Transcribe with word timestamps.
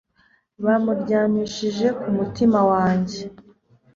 bamuryamishije 0.63 1.87
ku 1.99 2.07
mutima 2.17 2.59
wanjye 2.71 3.19